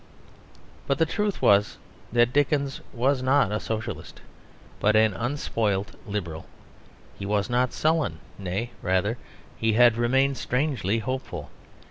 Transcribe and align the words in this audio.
But 0.87 0.97
the 0.97 1.05
truth 1.05 1.43
was 1.43 1.77
that 2.11 2.33
Dickens 2.33 2.81
was 2.91 3.21
not 3.21 3.51
a 3.51 3.59
Socialist, 3.59 4.19
but 4.79 4.95
an 4.95 5.13
unspoilt 5.13 5.91
Liberal; 6.07 6.47
he 7.19 7.25
was 7.27 7.51
not 7.51 7.71
sullen; 7.71 8.17
nay, 8.39 8.71
rather, 8.81 9.19
he 9.59 9.73
had 9.73 9.97
remained 9.97 10.37
strangely 10.37 10.97
hopeful. 10.97 11.51